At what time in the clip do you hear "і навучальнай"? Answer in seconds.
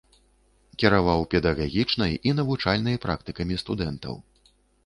2.31-3.01